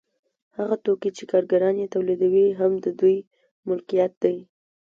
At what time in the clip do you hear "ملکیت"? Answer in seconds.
3.67-4.13